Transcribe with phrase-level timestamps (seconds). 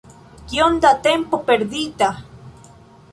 [0.53, 2.09] Kiom da tempo perdita!